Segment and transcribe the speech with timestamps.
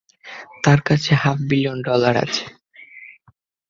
[0.63, 2.43] তার কাছে half billion dollar আছে।